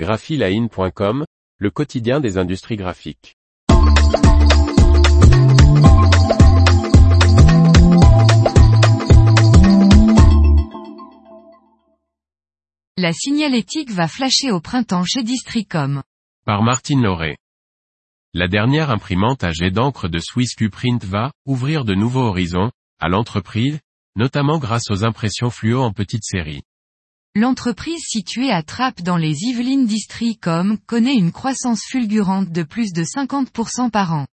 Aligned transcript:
graphiline.com, 0.00 1.26
le 1.58 1.70
quotidien 1.70 2.20
des 2.20 2.38
industries 2.38 2.76
graphiques. 2.76 3.36
La 12.96 13.12
signalétique 13.12 13.90
va 13.90 14.08
flasher 14.08 14.50
au 14.50 14.62
printemps 14.62 15.04
chez 15.04 15.22
Districom. 15.22 16.02
Par 16.46 16.62
Martine 16.62 17.02
Lauré. 17.02 17.36
La 18.32 18.48
dernière 18.48 18.88
imprimante 18.88 19.44
à 19.44 19.52
jet 19.52 19.70
d'encre 19.70 20.08
de 20.08 20.18
Swiss 20.18 20.54
Print 20.72 21.04
va 21.04 21.30
ouvrir 21.44 21.84
de 21.84 21.94
nouveaux 21.94 22.24
horizons 22.24 22.70
à 23.00 23.10
l'entreprise, 23.10 23.80
notamment 24.16 24.58
grâce 24.58 24.90
aux 24.90 25.04
impressions 25.04 25.50
fluo 25.50 25.82
en 25.82 25.92
petite 25.92 26.24
série. 26.24 26.62
L'entreprise 27.36 28.02
située 28.02 28.50
à 28.50 28.64
Trappes 28.64 29.02
dans 29.02 29.16
les 29.16 29.44
Yvelines 29.44 29.86
Districom 29.86 30.78
connaît 30.86 31.14
une 31.14 31.30
croissance 31.30 31.84
fulgurante 31.84 32.50
de 32.50 32.64
plus 32.64 32.92
de 32.92 33.04
50% 33.04 33.88
par 33.90 34.14
an. 34.14 34.26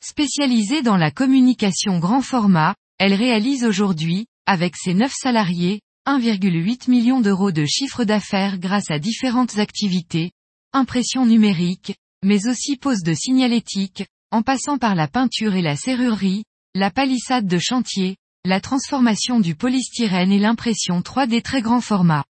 Spécialisée 0.00 0.82
dans 0.82 0.96
la 0.96 1.10
communication 1.10 1.98
grand 1.98 2.22
format, 2.22 2.76
elle 2.98 3.14
réalise 3.14 3.64
aujourd'hui, 3.64 4.26
avec 4.46 4.76
ses 4.76 4.94
9 4.94 5.12
salariés, 5.12 5.80
1,8 6.06 6.88
million 6.88 7.20
d'euros 7.20 7.50
de 7.50 7.66
chiffre 7.66 8.04
d'affaires 8.04 8.60
grâce 8.60 8.92
à 8.92 9.00
différentes 9.00 9.58
activités, 9.58 10.30
impression 10.72 11.26
numérique, 11.26 11.96
mais 12.22 12.46
aussi 12.46 12.76
pose 12.76 13.02
de 13.02 13.14
signalétique, 13.14 14.06
en 14.30 14.42
passant 14.42 14.78
par 14.78 14.94
la 14.94 15.08
peinture 15.08 15.56
et 15.56 15.62
la 15.62 15.74
serrurerie, 15.74 16.44
la 16.76 16.92
palissade 16.92 17.48
de 17.48 17.58
chantier, 17.58 18.16
la 18.44 18.60
transformation 18.60 19.40
du 19.40 19.54
polystyrène 19.54 20.32
et 20.32 20.38
l'impression 20.38 21.00
3D 21.00 21.42
très 21.42 21.60
grand 21.60 21.80
format. 21.80 22.24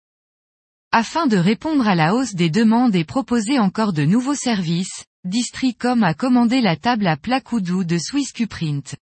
Afin 0.92 1.28
de 1.28 1.38
répondre 1.38 1.88
à 1.88 1.96
la 1.96 2.16
hausse 2.16 2.36
des 2.36 2.50
demandes 2.50 2.96
et 2.96 3.04
proposer 3.04 3.60
encore 3.60 3.92
de 3.92 4.06
nouveaux 4.06 4.36
services, 4.36 5.04
Districom 5.26 6.04
a 6.04 6.14
commandé 6.14 6.62
la 6.62 6.78
table 6.78 7.08
à 7.08 7.18
plat 7.18 7.42
Koudou 7.42 7.84
de 7.84 7.98
Swiss 7.98 8.32
Print. 8.48 8.96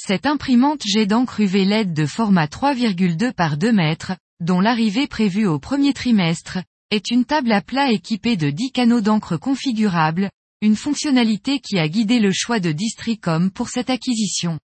Cette 0.00 0.26
imprimante 0.26 0.82
jet 0.86 1.06
d'encre 1.06 1.40
UV 1.40 1.64
LED 1.64 1.92
de 1.92 2.06
format 2.06 2.46
3,2 2.46 3.32
par 3.32 3.56
2 3.58 3.72
mètres, 3.72 4.12
dont 4.40 4.60
l'arrivée 4.60 5.08
prévue 5.08 5.46
au 5.46 5.58
premier 5.58 5.92
trimestre, 5.92 6.58
est 6.90 7.10
une 7.10 7.24
table 7.24 7.52
à 7.52 7.60
plat 7.60 7.90
équipée 7.90 8.36
de 8.36 8.50
10 8.50 8.70
canaux 8.70 9.00
d'encre 9.00 9.36
configurables, 9.36 10.30
une 10.62 10.76
fonctionnalité 10.76 11.58
qui 11.58 11.78
a 11.78 11.88
guidé 11.88 12.20
le 12.20 12.32
choix 12.32 12.60
de 12.60 12.72
Districom 12.72 13.50
pour 13.50 13.68
cette 13.68 13.90
acquisition. 13.90 14.58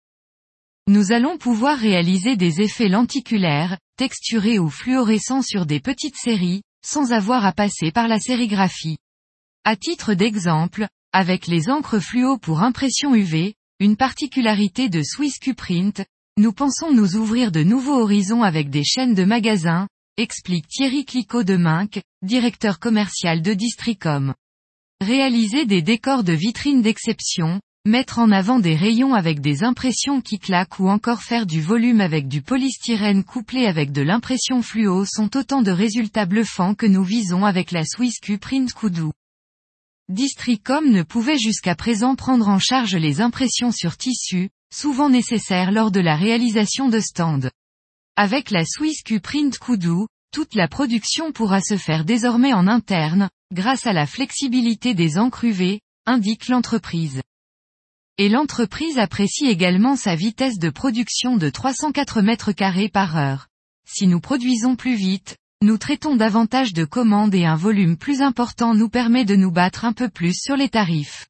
Nous 0.88 1.12
allons 1.12 1.38
pouvoir 1.38 1.78
réaliser 1.78 2.36
des 2.36 2.60
effets 2.60 2.88
lenticulaires, 2.88 3.78
texturés 3.96 4.58
ou 4.58 4.68
fluorescents 4.68 5.42
sur 5.42 5.64
des 5.64 5.78
petites 5.78 6.16
séries, 6.16 6.62
sans 6.84 7.12
avoir 7.12 7.46
à 7.46 7.52
passer 7.52 7.92
par 7.92 8.08
la 8.08 8.18
sérigraphie. 8.18 8.98
À 9.64 9.76
titre 9.76 10.14
d'exemple, 10.14 10.88
avec 11.12 11.46
les 11.46 11.70
encres 11.70 12.00
fluo 12.00 12.36
pour 12.36 12.62
impression 12.62 13.14
UV, 13.14 13.54
une 13.78 13.96
particularité 13.96 14.88
de 14.88 15.02
Swiss 15.04 15.38
Print, 15.56 16.04
nous 16.36 16.52
pensons 16.52 16.92
nous 16.92 17.14
ouvrir 17.14 17.52
de 17.52 17.62
nouveaux 17.62 18.00
horizons 18.00 18.42
avec 18.42 18.68
des 18.68 18.82
chaînes 18.82 19.14
de 19.14 19.24
magasins, 19.24 19.86
explique 20.16 20.66
Thierry 20.66 21.04
Clicot 21.04 21.44
de 21.44 21.56
Minck, 21.56 22.02
directeur 22.22 22.80
commercial 22.80 23.40
de 23.40 23.54
Districom. 23.54 24.34
Réaliser 25.00 25.64
des 25.64 25.82
décors 25.82 26.24
de 26.24 26.32
vitrines 26.32 26.82
d'exception, 26.82 27.60
Mettre 27.84 28.20
en 28.20 28.30
avant 28.30 28.60
des 28.60 28.76
rayons 28.76 29.12
avec 29.12 29.40
des 29.40 29.64
impressions 29.64 30.20
qui 30.20 30.38
claquent 30.38 30.78
ou 30.78 30.88
encore 30.88 31.24
faire 31.24 31.46
du 31.46 31.60
volume 31.60 32.00
avec 32.00 32.28
du 32.28 32.40
polystyrène 32.40 33.24
couplé 33.24 33.66
avec 33.66 33.90
de 33.90 34.02
l'impression 34.02 34.62
fluo 34.62 35.04
sont 35.04 35.36
autant 35.36 35.62
de 35.62 35.72
résultats 35.72 36.24
bluffants 36.24 36.76
que 36.76 36.86
nous 36.86 37.02
visons 37.02 37.44
avec 37.44 37.72
la 37.72 37.84
SwissQ 37.84 38.38
Print 38.38 38.72
Kudu. 38.72 39.10
Districom 40.08 40.92
ne 40.92 41.02
pouvait 41.02 41.38
jusqu'à 41.38 41.74
présent 41.74 42.14
prendre 42.14 42.46
en 42.46 42.60
charge 42.60 42.94
les 42.94 43.20
impressions 43.20 43.72
sur 43.72 43.96
tissu, 43.96 44.50
souvent 44.72 45.10
nécessaires 45.10 45.72
lors 45.72 45.90
de 45.90 46.00
la 46.00 46.14
réalisation 46.14 46.88
de 46.88 47.00
stands. 47.00 47.50
Avec 48.14 48.52
la 48.52 48.64
SwissQ 48.64 49.18
Print 49.18 49.58
Kudu, 49.58 50.06
toute 50.32 50.54
la 50.54 50.68
production 50.68 51.32
pourra 51.32 51.60
se 51.60 51.76
faire 51.76 52.04
désormais 52.04 52.52
en 52.52 52.68
interne, 52.68 53.28
grâce 53.52 53.88
à 53.88 53.92
la 53.92 54.06
flexibilité 54.06 54.94
des 54.94 55.18
encres 55.18 55.46
UV, 55.46 55.80
indique 56.06 56.46
l'entreprise. 56.46 57.22
Et 58.18 58.28
l'entreprise 58.28 58.98
apprécie 58.98 59.46
également 59.46 59.96
sa 59.96 60.14
vitesse 60.14 60.58
de 60.58 60.68
production 60.68 61.36
de 61.36 61.48
304 61.48 62.20
mètres 62.20 62.52
carrés 62.52 62.90
par 62.90 63.16
heure. 63.16 63.48
Si 63.86 64.06
nous 64.06 64.20
produisons 64.20 64.76
plus 64.76 64.96
vite, 64.96 65.38
nous 65.62 65.78
traitons 65.78 66.16
davantage 66.16 66.74
de 66.74 66.84
commandes 66.84 67.34
et 67.34 67.46
un 67.46 67.56
volume 67.56 67.96
plus 67.96 68.20
important 68.20 68.74
nous 68.74 68.88
permet 68.88 69.24
de 69.24 69.36
nous 69.36 69.50
battre 69.50 69.84
un 69.84 69.92
peu 69.92 70.08
plus 70.08 70.34
sur 70.38 70.56
les 70.56 70.68
tarifs. 70.68 71.28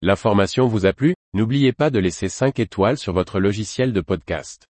L'information 0.00 0.66
vous 0.66 0.86
a 0.86 0.92
plu? 0.92 1.14
N'oubliez 1.34 1.72
pas 1.72 1.90
de 1.90 1.98
laisser 1.98 2.28
5 2.28 2.58
étoiles 2.58 2.96
sur 2.96 3.12
votre 3.12 3.40
logiciel 3.40 3.92
de 3.92 4.00
podcast. 4.00 4.66